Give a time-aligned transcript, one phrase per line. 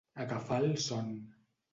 [0.23, 1.11] Agafar el son.